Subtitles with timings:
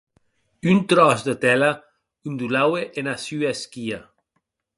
[0.71, 1.69] Un tròç de tela
[2.29, 3.99] ondulaue ena sua esquia.